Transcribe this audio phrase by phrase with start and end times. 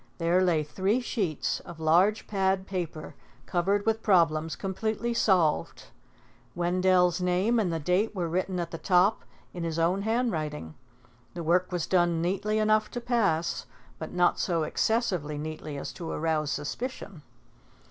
[0.17, 3.13] There lay three sheets of large pad paper,
[3.45, 5.89] covered with problems completely solved.
[6.55, 10.73] Wendell's name and the date were written at the top in his own handwriting.
[11.35, 13.67] The work was done neatly enough to pass,
[13.99, 17.21] but not so excessively neatly as to arouse suspicion.